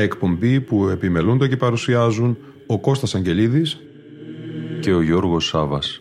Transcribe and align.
Μια 0.00 0.08
εκπομπή 0.08 0.60
που 0.60 0.88
επιμελούνται 0.88 1.48
και 1.48 1.56
παρουσιάζουν 1.56 2.36
ο 2.66 2.80
Κώστας 2.80 3.14
Αγγελίδης 3.14 3.80
και 4.80 4.92
ο 4.92 5.02
Γιώργος 5.02 5.46
Σάβας. 5.46 6.00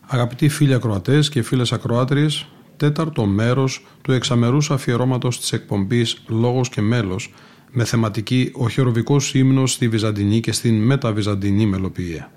Αγαπητοί 0.00 0.48
φίλοι 0.48 0.74
ακροατές 0.74 1.28
και 1.28 1.42
φίλες 1.42 1.72
ακροάτριες, 1.72 2.48
τέταρτο 2.76 3.24
μέρος 3.24 3.86
του 4.02 4.12
εξαμερούς 4.12 4.70
αφιερώματος 4.70 5.40
της 5.40 5.52
εκπομπής 5.52 6.22
«Λόγος 6.28 6.68
και 6.68 6.80
μέλος» 6.80 7.32
με 7.78 7.84
θεματική 7.84 8.50
ο 8.54 8.68
χειροβικός 8.68 9.34
ύμνος 9.34 9.72
στη 9.72 9.88
Βυζαντινή 9.88 10.40
και 10.40 10.52
στην 10.52 10.82
μεταβυζαντινή 10.82 11.66
μελοποιία. 11.66 12.32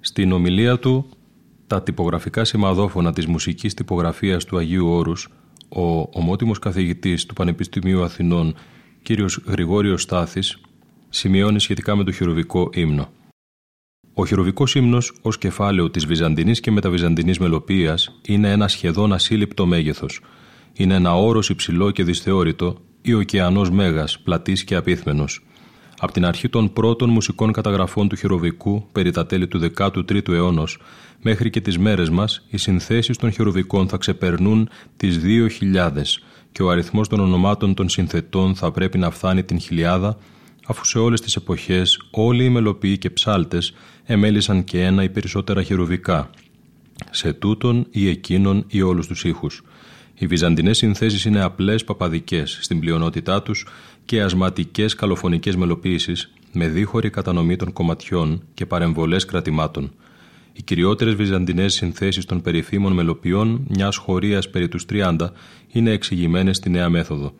Στην 0.00 0.32
ομιλία 0.32 0.78
του 0.78 1.08
«Τα 1.66 1.82
τυπογραφικά 1.82 2.44
σημαδόφωνα 2.44 3.12
της 3.12 3.26
μουσικής 3.26 3.74
τυπογραφίας 3.74 4.44
του 4.44 4.58
Αγίου 4.58 4.88
Όρους» 4.88 5.28
ο 5.68 6.08
ομότιμος 6.12 6.58
καθηγητής 6.58 7.26
του 7.26 7.34
Πανεπιστημίου 7.34 8.02
Αθηνών 8.02 8.54
κ. 9.02 9.10
Γρηγόριος 9.46 10.02
Στάθης 10.02 10.60
σημειώνει 11.08 11.60
σχετικά 11.60 11.96
με 11.96 12.04
το 12.04 12.12
χειροβικό 12.12 12.70
ύμνο. 12.72 13.08
Ο 14.14 14.26
χειροβικός 14.26 14.74
ύμνος 14.74 15.12
ως 15.22 15.38
κεφάλαιο 15.38 15.90
της 15.90 16.06
Βυζαντινής 16.06 16.60
και 16.60 16.70
μεταβυζαντινής 16.70 17.38
μελοποίηση 17.38 18.12
είναι 18.26 18.50
ένα 18.50 18.68
σχεδόν 18.68 19.12
ασύλληπτο 19.12 19.66
μέγεθος. 19.66 20.20
Είναι 20.72 20.94
ένα 20.94 21.16
όρος 21.16 21.48
υψηλό 21.50 21.90
και 21.90 22.04
δυσθεώρητο 22.04 22.76
ή 23.02 23.14
ωκεανός 23.14 23.70
μέγας, 23.70 24.18
πλατής 24.18 24.64
και 24.64 24.74
απίθμενος. 24.74 25.44
Από 26.02 26.12
την 26.12 26.24
αρχή 26.24 26.48
των 26.48 26.72
πρώτων 26.72 27.10
μουσικών 27.10 27.52
καταγραφών 27.52 28.08
του 28.08 28.16
χειροβικού 28.16 28.86
περί 28.92 29.10
τα 29.10 29.26
τέλη 29.26 29.48
του 29.48 29.72
13ου 29.76 30.28
αιώνα 30.28 30.64
μέχρι 31.22 31.50
και 31.50 31.60
τις 31.60 31.78
μέρες 31.78 32.10
μας, 32.10 32.46
οι 32.48 32.56
συνθέσεις 32.56 33.16
των 33.16 33.32
χειροβικών 33.32 33.88
θα 33.88 33.96
ξεπερνούν 33.96 34.68
τις 34.96 35.20
2.000 35.22 36.22
και 36.52 36.62
ο 36.62 36.70
αριθμός 36.70 37.08
των 37.08 37.20
ονομάτων 37.20 37.74
των 37.74 37.88
συνθετών 37.88 38.54
θα 38.54 38.70
πρέπει 38.70 38.98
να 38.98 39.10
φτάνει 39.10 39.42
την 39.42 39.60
χιλιάδα, 39.60 40.18
αφού 40.66 40.84
σε 40.84 40.98
όλες 40.98 41.20
τις 41.20 41.36
εποχές 41.36 42.00
όλοι 42.10 42.44
οι 42.44 42.48
μελοποιοί 42.48 42.98
και 42.98 43.10
ψάλτες 43.10 43.74
εμέλησαν 44.04 44.64
και 44.64 44.84
ένα 44.84 45.02
ή 45.02 45.08
περισσότερα 45.08 45.62
χειροβικά, 45.62 46.30
σε 47.10 47.32
τούτον 47.32 47.86
ή 47.90 48.08
εκείνον 48.08 48.64
ή 48.68 48.82
όλους 48.82 49.06
τους 49.06 49.24
ήχους. 49.24 49.62
Οι 50.20 50.26
βυζαντινές 50.26 50.76
συνθέσεις 50.76 51.24
είναι 51.24 51.42
απλές 51.42 51.84
παπαδικές 51.84 52.58
στην 52.60 52.80
πλειονότητά 52.80 53.42
τους 53.42 53.66
και 54.04 54.22
ασματικές 54.22 54.94
καλοφωνικές 54.94 55.56
μελοποίησεις 55.56 56.32
με 56.52 56.68
δίχωρη 56.68 57.10
κατανομή 57.10 57.56
των 57.56 57.72
κομματιών 57.72 58.42
και 58.54 58.66
παρεμβολές 58.66 59.24
κρατημάτων. 59.24 59.92
Οι 60.52 60.62
κυριότερες 60.62 61.14
βυζαντινές 61.14 61.74
συνθέσεις 61.74 62.24
των 62.24 62.40
περιφήμων 62.40 62.92
μελοποιών 62.92 63.66
μιας 63.68 63.96
χωρίας 63.96 64.50
περί 64.50 64.68
τους 64.68 64.84
30 64.90 65.16
είναι 65.72 65.90
εξηγημένες 65.90 66.56
στη 66.56 66.70
νέα 66.70 66.88
μέθοδο 66.88 67.34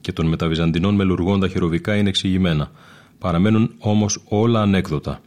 και 0.00 0.12
των 0.12 0.26
μεταβυζαντινών 0.26 0.94
μελουργών 0.94 1.40
τα 1.40 1.48
χειροβικά 1.48 1.96
είναι 1.96 2.08
εξηγημένα. 2.08 2.70
Παραμένουν 3.18 3.74
όμως 3.78 4.22
όλα 4.28 4.60
ανέκδοτα. 4.60 5.20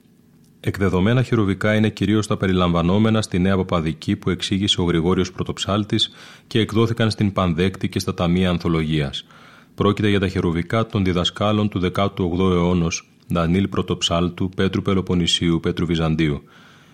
Εκδεδομένα 0.59 1.23
χειροβικά 1.23 1.75
είναι 1.75 1.89
κυρίως 1.89 2.27
τα 2.27 2.37
περιλαμβανόμενα 2.37 3.21
στη 3.21 3.39
Νέα 3.39 3.55
Παπαδική 3.57 4.15
που 4.15 4.29
εξήγησε 4.29 4.81
ο 4.81 4.83
Γρηγόριος 4.83 5.31
Πρωτοψάλτης 5.31 6.11
και 6.47 6.59
εκδόθηκαν 6.59 7.11
στην 7.11 7.33
Πανδέκτη 7.33 7.89
και 7.89 7.99
στα 7.99 8.13
Ταμεία 8.13 8.49
Ανθολογίας. 8.49 9.25
Πρόκειται 9.75 10.09
για 10.09 10.19
τα 10.19 10.27
χειροβικά 10.27 10.85
των 10.85 11.03
διδασκάλων 11.03 11.69
του 11.69 11.91
18ου 11.95 12.39
αιώνα 12.39 12.87
Δανίλ 13.27 13.67
Πρωτοψάλτου, 13.67 14.49
Πέτρου 14.49 14.81
Πελοποννησίου, 14.81 15.59
Πέτρου 15.59 15.85
Βυζαντίου. 15.85 16.43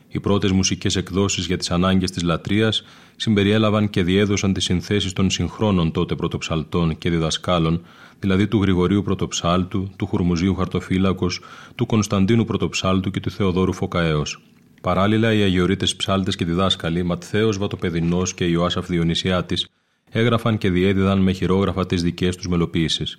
Οι 0.07 0.19
πρώτες 0.19 0.51
μουσικές 0.51 0.95
εκδόσεις 0.95 1.45
για 1.45 1.57
τις 1.57 1.71
ανάγκες 1.71 2.11
της 2.11 2.23
λατρείας 2.23 2.83
συμπεριέλαβαν 3.15 3.89
και 3.89 4.03
διέδωσαν 4.03 4.53
τις 4.53 4.63
συνθέσεις 4.63 5.13
των 5.13 5.29
συγχρόνων 5.29 5.91
τότε 5.91 6.15
πρωτοψαλτών 6.15 6.97
και 6.97 7.09
διδασκάλων, 7.09 7.81
δηλαδή 8.23 8.47
του 8.47 8.61
Γρηγορίου 8.61 9.01
Πρωτοψάλτου, 9.01 9.89
του 9.95 10.05
Χουρμουζίου 10.05 10.55
Χαρτοφύλακος, 10.55 11.41
του 11.75 11.85
Κωνσταντίνου 11.85 12.45
Πρωτοψάλτου 12.45 13.11
και 13.11 13.19
του 13.19 13.31
Θεοδόρου 13.31 13.73
Φωκαέως. 13.73 14.41
Παράλληλα, 14.81 15.33
οι 15.33 15.41
αγιορείτες 15.41 15.95
ψάλτες 15.95 16.35
και 16.35 16.45
διδάσκαλοι, 16.45 17.03
Ματθαίος 17.03 17.57
Βατοπεδινός 17.57 18.33
και 18.33 18.45
Ιωάσαφ 18.45 18.87
Διονυσιάτης, 18.87 19.67
έγραφαν 20.09 20.57
και 20.57 20.69
διέδιδαν 20.69 21.19
με 21.19 21.31
χειρόγραφα 21.31 21.85
τις 21.85 22.03
δικές 22.03 22.35
τους 22.35 22.47
μελοποίησεις. 22.47 23.17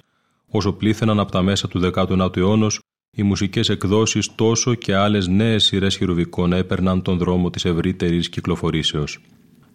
Όσο 0.48 0.72
πλήθαιναν 0.72 1.20
από 1.20 1.32
τα 1.32 1.43
μέσα 1.43 1.69
του 1.69 1.81
19ου 1.81 2.37
αιώνα, 2.37 2.70
οι 3.10 3.22
μουσικές 3.22 3.69
εκδόσεις 3.69 4.34
τόσο 4.34 4.75
και 4.75 4.94
άλλες 4.94 5.28
νέες 5.28 5.64
σειρές 5.64 5.97
χειροβικών 5.97 6.53
έπαιρναν 6.53 7.03
τον 7.03 7.19
δρόμο 7.19 7.50
της 7.50 7.64
ευρύτερης 7.64 8.28
κυκλοφορήσεως. 8.28 9.20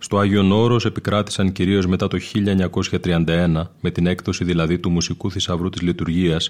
Στο 0.01 0.17
Άγιον 0.17 0.51
Όρος 0.51 0.85
επικράτησαν 0.85 1.51
κυρίως 1.51 1.87
μετά 1.87 2.07
το 2.07 2.17
1931, 3.03 3.69
με 3.81 3.91
την 3.91 4.07
έκδοση 4.07 4.43
δηλαδή 4.43 4.79
του 4.79 4.89
μουσικού 4.89 5.31
θησαυρού 5.31 5.69
της 5.69 5.81
λειτουργίας, 5.81 6.49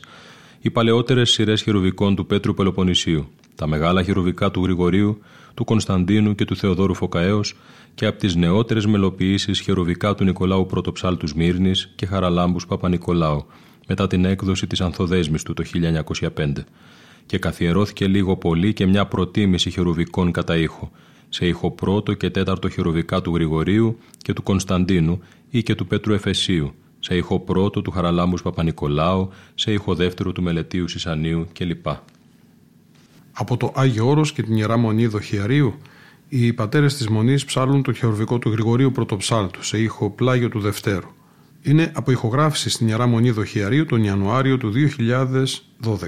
οι 0.62 0.70
παλαιότερες 0.70 1.30
σειρές 1.30 1.62
χειροβικών 1.62 2.16
του 2.16 2.26
Πέτρου 2.26 2.54
Πελοποννησίου, 2.54 3.30
τα 3.56 3.68
μεγάλα 3.68 4.04
χειροβικά 4.04 4.52
του 4.52 4.64
Γρηγορίου, 4.64 5.22
του 5.54 5.64
Κωνσταντίνου 5.64 6.36
και 6.36 6.46
του 6.46 6.56
Θεοδόρου 6.56 6.94
Φωκαέως 6.94 7.56
και 7.96 8.06
από 8.06 8.20
τις 8.20 8.36
νεότερες 8.36 8.86
μελοποιήσεις 8.86 9.60
χειροβικά 9.60 10.16
του 10.16 10.24
Νικολάου 10.24 10.66
Πρωτοψάλτου 10.66 11.28
Μύρνη 11.36 11.72
και 11.96 12.06
Χαραλάμπους 12.06 12.68
Παπα-Νικολάου, 12.68 13.46
μετά 13.88 14.08
την 14.08 14.26
έκδοση 14.26 14.68
της 14.68 14.82
Ανθοδέσμης 14.82 15.44
του 15.44 15.54
το 15.54 15.64
1905 16.36 16.66
και 17.26 17.38
καθιερώθηκε 17.38 18.08
λίγο 18.08 18.38
πολύ 18.38 18.74
και 18.74 18.86
μια 18.86 19.06
προτίμηση 19.06 19.70
χερουβικών 19.70 20.32
κατά 20.32 20.58
ήχο, 20.58 20.92
σε 21.30 21.48
ήχο 21.48 21.72
πρώτο 21.72 22.14
και 22.14 22.30
τέταρτο 22.30 22.70
χερουβικά 22.70 23.22
του 23.22 23.34
Γρηγορίου 23.34 23.98
και 24.18 24.34
του 24.34 24.44
Κωνσταντίνου 24.44 25.20
ή 25.50 25.64
και 25.64 25.76
του 25.76 25.88
Πέτρου 25.88 26.14
Εφεσίου, 26.14 26.74
σε 27.00 27.16
ήχο 27.16 27.40
πρώτο 27.40 27.82
του 27.82 27.92
Χαραλάμπους 27.92 28.42
Παπα-Νικολάου, 28.42 29.30
σε 29.56 29.72
ήχο 29.72 29.96
δεύτερο 29.96 30.32
του 30.32 30.42
Μελετίου 30.42 30.88
Σισανίου 30.88 31.48
κλπ. 31.54 31.88
Από 33.32 33.58
το 33.58 33.72
Άγιο 33.76 34.08
Όρος 34.08 34.32
και 34.32 34.44
την 34.44 34.56
Ιερά 34.56 34.78
Μονή 34.78 35.08
Δοχιαρίου, 35.08 35.74
οι 36.30 36.54
πατέρες 36.54 36.96
της 36.96 37.08
Μονής 37.08 37.46
ψάλουν 37.46 37.84
το 37.84 37.94
χερουβικό 37.94 38.40
του 38.40 38.50
Γρηγορίου 38.50 38.92
Πρωτοψάλτου 38.92 39.64
σε 39.64 39.82
ήχο 39.82 40.10
πλάγιο 40.10 40.50
του 40.50 40.60
Δευτέρου 40.60 41.10
είναι 41.62 41.92
από 41.96 42.12
ηχογράφηση 42.12 42.70
στην 42.70 42.88
Ιερά 42.88 43.08
Μονή 43.08 43.32
Δοχιαρίου 43.32 43.86
τον 43.86 44.04
Ιανουάριο 44.04 44.58
του 44.58 44.74
2012. 45.84 46.08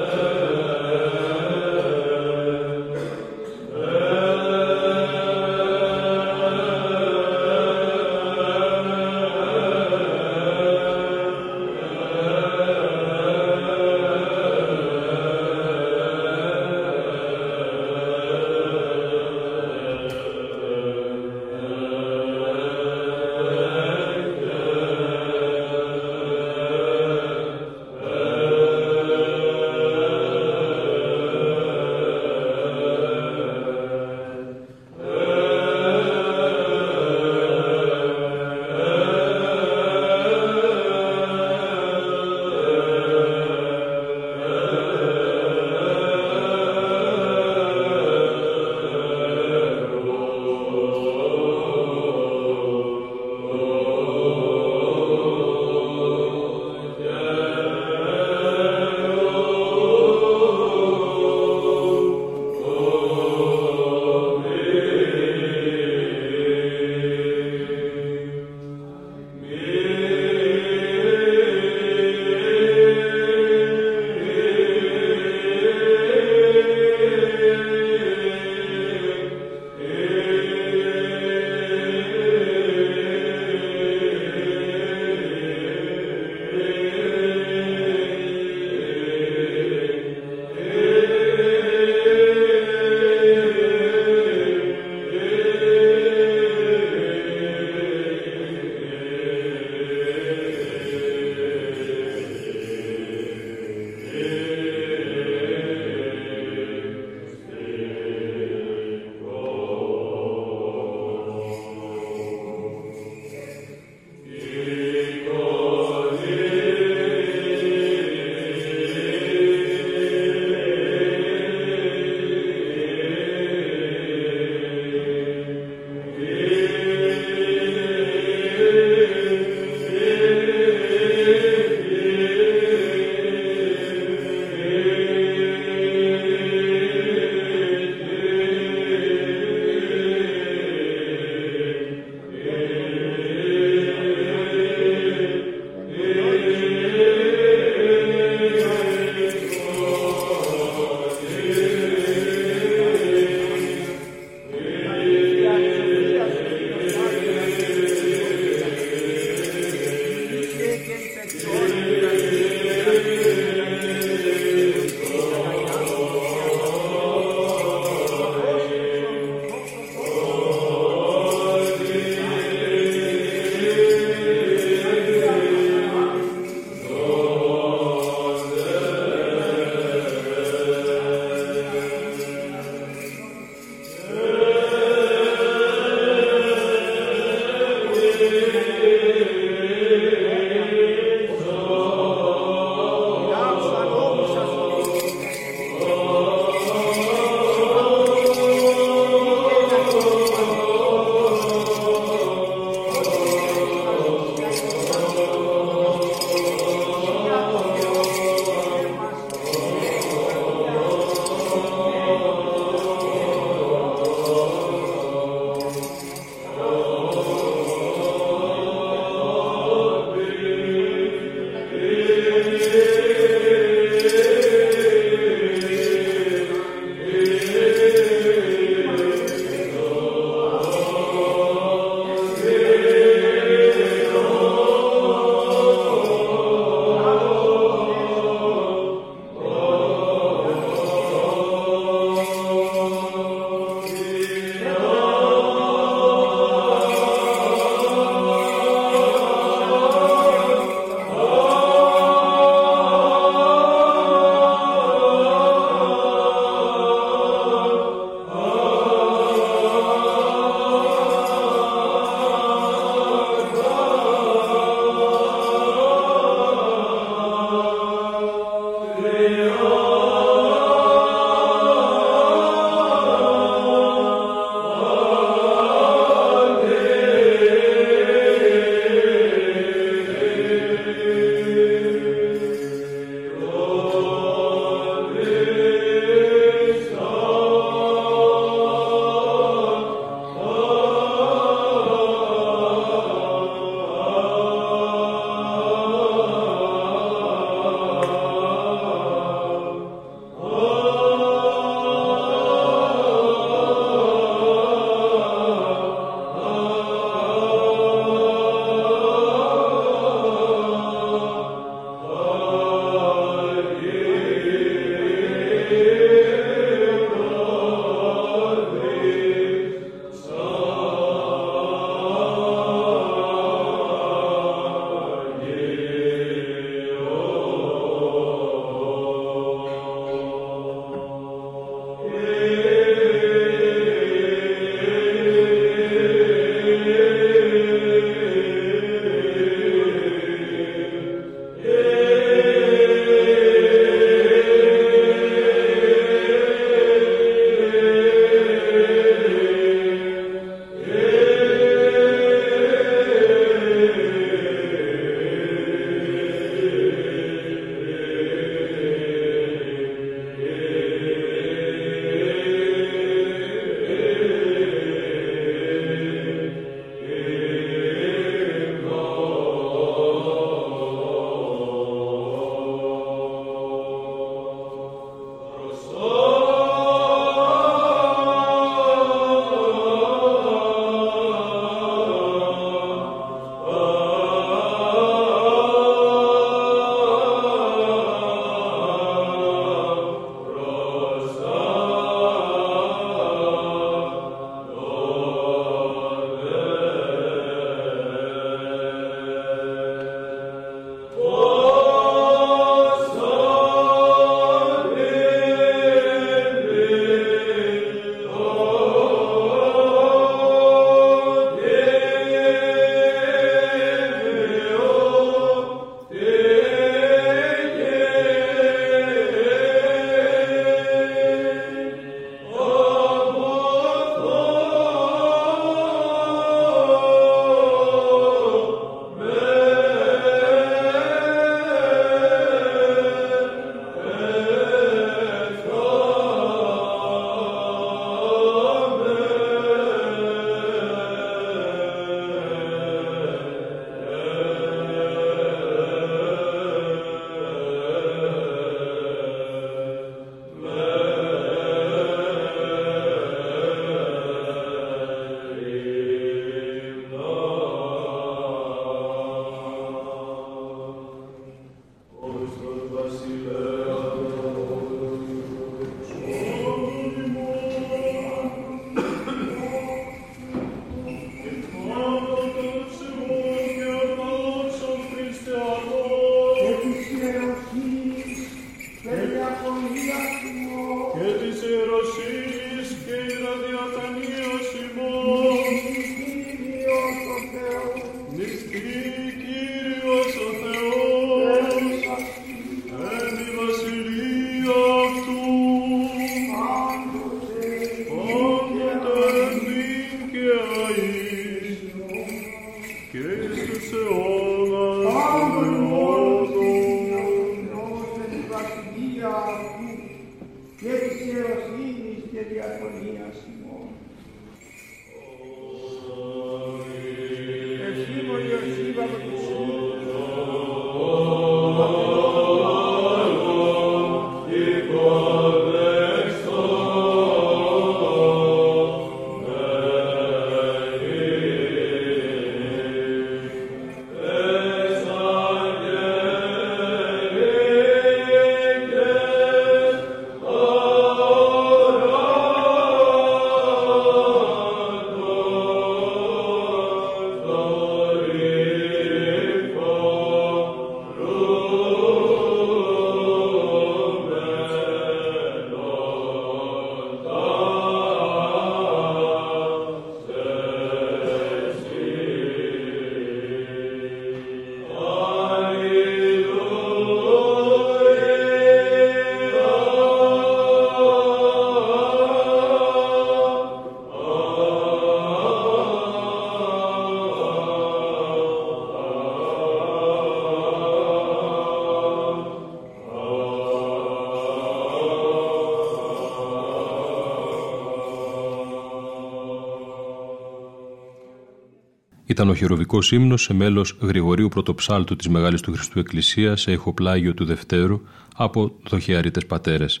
Ήταν 592.34 592.48
ο 592.48 592.54
χειροβικός 592.54 593.12
ύμνος 593.12 593.42
σε 593.42 593.54
μέλος 593.54 593.98
Γρηγορίου 594.00 594.48
Πρωτοψάλτου 594.48 595.16
της 595.16 595.28
Μεγάλης 595.28 595.60
του 595.60 595.72
Χριστού 595.72 595.98
Εκκλησίας 595.98 596.60
σε 596.60 596.72
ηχοπλάγιο 596.72 597.34
του 597.34 597.44
Δευτέρου 597.44 598.00
από 598.36 598.72
δοχιαρίτε 598.88 599.40
πατέρες, 599.40 600.00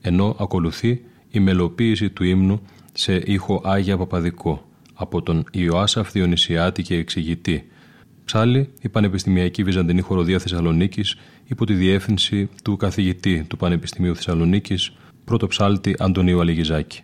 ενώ 0.00 0.36
ακολουθεί 0.40 1.00
η 1.30 1.40
μελοποίηση 1.40 2.10
του 2.10 2.24
ύμνου 2.24 2.60
σε 2.92 3.22
ήχο 3.24 3.60
Άγια 3.64 3.96
Παπαδικό 3.96 4.68
από 4.94 5.22
τον 5.22 5.44
Ιωάσαφ 5.50 6.10
Διονυσιάτη 6.12 6.82
και 6.82 6.96
Εξηγητή. 6.96 7.70
Ψάλη 8.24 8.68
η 8.80 8.88
Πανεπιστημιακή 8.88 9.62
Βυζαντινή 9.62 10.00
Χοροδία 10.00 10.38
Θεσσαλονίκης 10.38 11.16
υπό 11.46 11.66
τη 11.66 11.74
διεύθυνση 11.74 12.48
του 12.64 12.76
καθηγητή 12.76 13.44
του 13.48 13.56
Πανεπιστημίου 13.56 14.16
Θεσσαλονίκης, 14.16 14.92
πρωτοψάλτη 15.24 15.94
Αντωνίου 15.98 16.40
Αλιγιζάκη. 16.40 17.02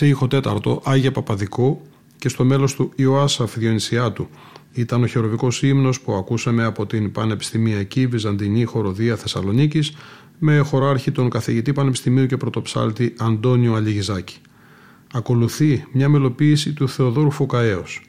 Σε 0.00 0.06
ήχο 0.06 0.26
τέταρτο 0.26 0.80
Άγια 0.84 1.12
Παπαδικό 1.12 1.82
και 2.18 2.28
στο 2.28 2.44
μέλος 2.44 2.74
του 2.74 2.92
Ιωάσαφ 2.96 3.58
Διονυσιάτου. 3.58 4.28
Ήταν 4.72 5.02
ο 5.02 5.06
χειροβικός 5.06 5.62
ύμνος 5.62 6.00
που 6.00 6.14
ακούσαμε 6.14 6.64
από 6.64 6.86
την 6.86 7.12
Πανεπιστημιακή 7.12 8.06
Βυζαντινή 8.06 8.64
Χοροδία 8.64 9.16
Θεσσαλονίκης 9.16 9.96
με 10.38 10.58
χωράρχη 10.58 11.10
τον 11.10 11.30
καθηγητή 11.30 11.72
Πανεπιστημίου 11.72 12.26
και 12.26 12.36
πρωτοψάλτη 12.36 13.14
Αντώνιο 13.18 13.74
Αλιγιζάκη. 13.74 14.36
Ακολουθεί 15.12 15.84
μια 15.92 16.08
μελοποίηση 16.08 16.72
του 16.72 16.88
Θεοδόρου 16.88 17.30
Φωκαέως. 17.30 18.02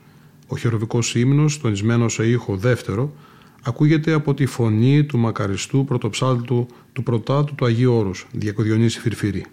Ο 0.47 0.57
χειροβικός 0.57 1.15
ύμνος, 1.15 1.59
τονισμένο 1.59 2.09
σε 2.09 2.27
ήχο 2.27 2.55
δεύτερο, 2.55 3.13
ακούγεται 3.63 4.13
από 4.13 4.33
τη 4.33 4.45
φωνή 4.45 5.03
του 5.03 5.17
μακαριστού 5.17 5.85
πρωτοψάλτου 5.85 6.67
του 6.93 7.03
πρωτάτου 7.03 7.55
του 7.55 7.65
Αγίου 7.65 7.93
Όρους, 7.93 8.27
Διακοδιονύση 8.31 8.99
Φυρφύρη. 8.99 9.45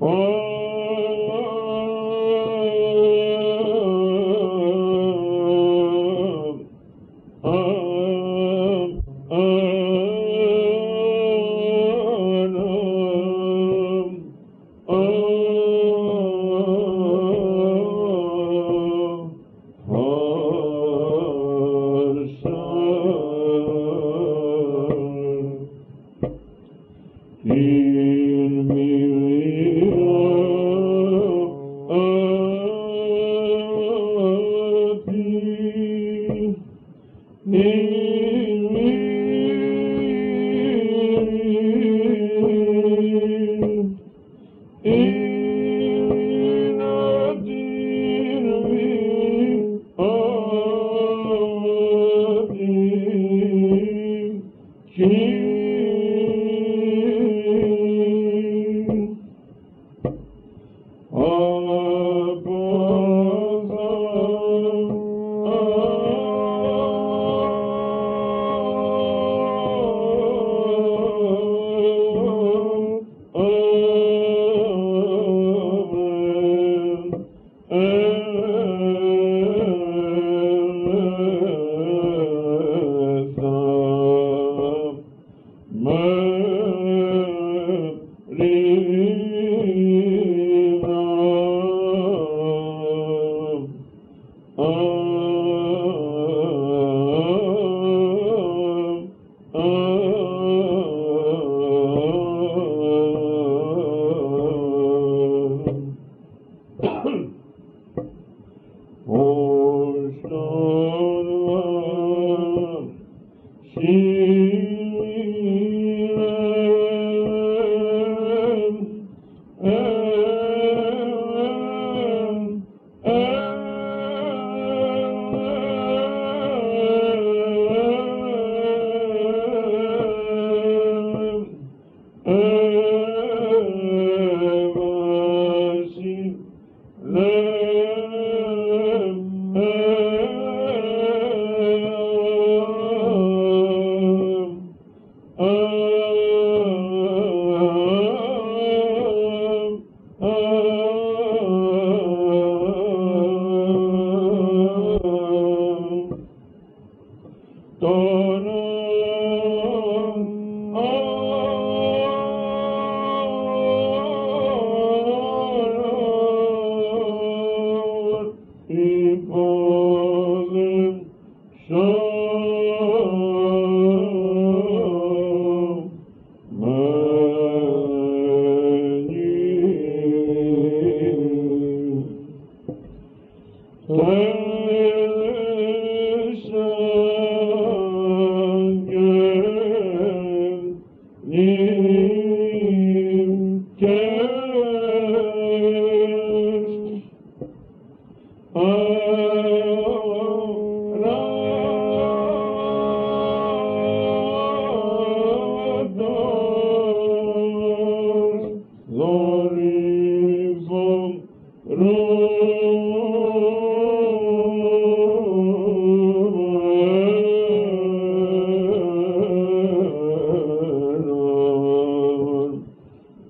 Oh. 0.00 0.33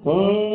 Oh. 0.07 0.53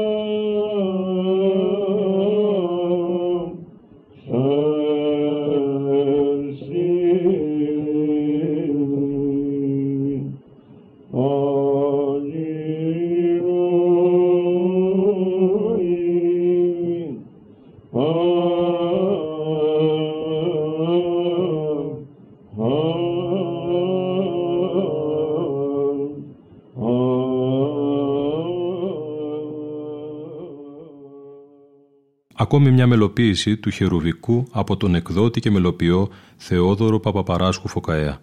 Ακόμη 32.49 32.71
μια 32.71 32.87
μελοποίηση 32.87 33.57
του 33.57 33.69
χερουβικού 33.69 34.47
από 34.51 34.77
τον 34.77 34.95
εκδότη 34.95 35.39
και 35.39 35.51
μελοποιό 35.51 36.09
Θεόδωρο 36.37 36.99
Παπαπαράσχου 36.99 37.67
Φωκαέα. 37.67 38.17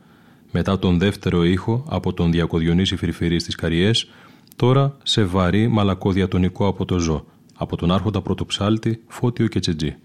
Μετά 0.52 0.78
τον 0.78 0.98
δεύτερο 0.98 1.44
ήχο 1.44 1.84
από 1.88 2.12
τον 2.12 2.30
Διακοδιονύση 2.30 2.96
Φυρφυρή 2.96 3.40
στις 3.40 3.54
Καριές, 3.54 4.10
τώρα 4.56 4.96
σε 5.02 5.24
βαρύ 5.24 5.68
μαλακό 5.68 6.12
διατονικό 6.12 6.66
από 6.66 6.84
το 6.84 6.98
ζω, 6.98 7.24
από 7.54 7.76
τον 7.76 7.90
άρχοντα 7.92 8.22
πρωτοψάλτη 8.22 9.02
Φώτιο 9.06 9.46
και 9.46 9.58
Τσετζή. 9.58 9.96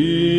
He 0.00 0.29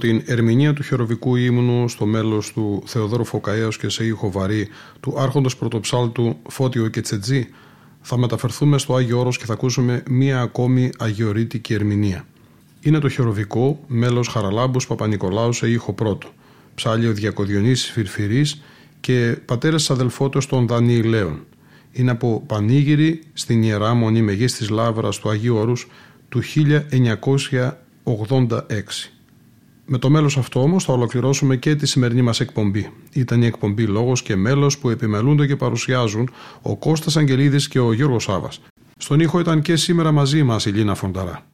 την 0.00 0.22
ερμηνεία 0.26 0.72
του 0.72 0.82
χεροβικού 0.82 1.36
ύμνου 1.36 1.88
στο 1.88 2.06
μέλος 2.06 2.52
του 2.52 2.82
Θεοδόρου 2.86 3.24
Φωκαέως 3.24 3.78
και 3.78 3.88
σε 3.88 4.04
ήχο 4.04 4.30
βαρύ 4.30 4.68
του 5.00 5.14
άρχοντος 5.18 5.56
πρωτοψάλτου 5.56 6.36
Φώτιο 6.48 6.88
και 6.88 7.00
Τσετζή 7.00 7.48
θα 8.00 8.18
μεταφερθούμε 8.18 8.78
στο 8.78 8.94
Άγιο 8.94 9.18
Όρος 9.18 9.38
και 9.38 9.44
θα 9.44 9.52
ακούσουμε 9.52 10.02
μία 10.08 10.40
ακόμη 10.40 10.90
αγιορείτικη 10.98 11.74
ερμηνεία. 11.74 12.26
Είναι 12.80 12.98
το 12.98 13.08
χεροβικό 13.08 13.80
μέλος 13.86 14.28
Χαραλάμπους 14.28 14.86
Παπα-Νικολάου 14.86 15.52
σε 15.52 15.70
ήχο 15.70 15.92
πρώτο, 15.92 16.28
ψάλιο 16.74 17.12
Διακοδιονύσης 17.12 17.90
Φυρφυρής 17.90 18.62
και 19.00 19.36
πατέρας 19.44 19.90
αδελφότος 19.90 20.46
των 20.46 20.66
Δανιηλαίων. 20.66 21.44
Είναι 21.92 22.10
από 22.10 22.42
Πανήγυρη 22.46 23.22
στην 23.32 23.62
Ιερά 23.62 23.94
Μονή 23.94 24.22
Μεγής 24.22 24.54
της 24.54 24.68
Λάβρας 24.68 25.18
του 25.18 25.30
Αγίου 25.30 25.56
Όρους 25.56 25.88
του 26.28 26.42
1986. 26.42 29.12
Με 29.92 29.98
το 29.98 30.10
μέλος 30.10 30.36
αυτό 30.36 30.62
όμως 30.62 30.84
θα 30.84 30.92
ολοκληρώσουμε 30.92 31.56
και 31.56 31.74
τη 31.74 31.86
σημερινή 31.86 32.22
μας 32.22 32.40
εκπομπή. 32.40 32.90
Ήταν 33.12 33.42
η 33.42 33.46
εκπομπή 33.46 33.86
Λόγος 33.86 34.22
και 34.22 34.36
Μέλος 34.36 34.78
που 34.78 34.90
επιμελούνται 34.90 35.46
και 35.46 35.56
παρουσιάζουν 35.56 36.30
ο 36.62 36.76
Κώστας 36.76 37.16
Αγγελίδης 37.16 37.68
και 37.68 37.78
ο 37.78 37.92
Γιώργος 37.92 38.22
Σάβας. 38.22 38.60
Στον 38.96 39.20
ήχο 39.20 39.40
ήταν 39.40 39.62
και 39.62 39.76
σήμερα 39.76 40.12
μαζί 40.12 40.42
μας 40.42 40.66
η 40.66 40.70
Λίνα 40.70 40.94
Φονταρά. 40.94 41.49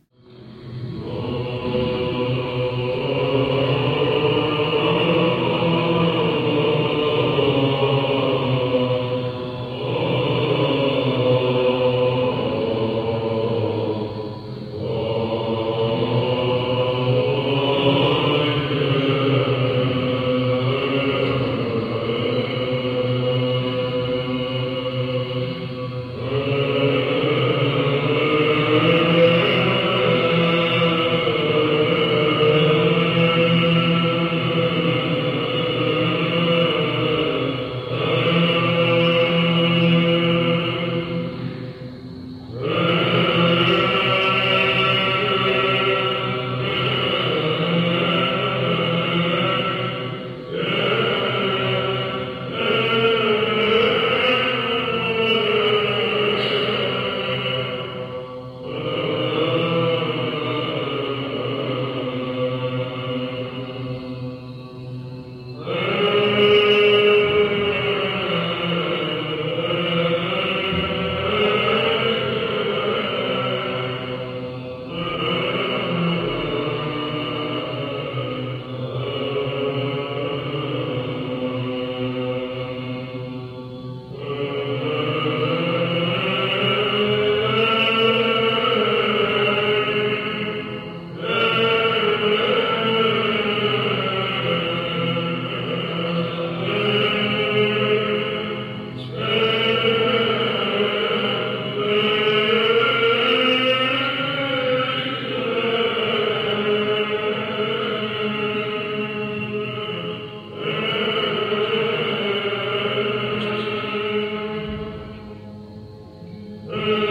Amen. 116.69 117.06